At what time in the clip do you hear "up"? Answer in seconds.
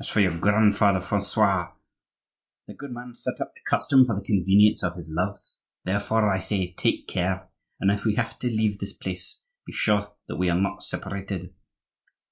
3.40-3.54